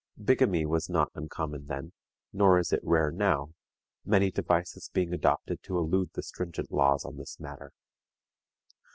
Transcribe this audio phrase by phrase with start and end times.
[0.19, 1.93] Bigamy was not uncommon then,
[2.33, 3.53] nor is it rare now,
[4.03, 7.71] many devices being adopted to elude the stringent laws on this matter.